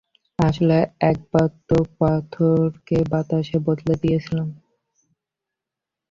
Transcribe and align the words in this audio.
আসলে, 0.39 0.77
একবার 1.03 1.49
তো, 1.69 1.77
পাথরকে 1.97 2.97
বাতাসে 3.11 3.57
বদলে 3.67 3.93
দিয়েছিলাম। 4.03 4.47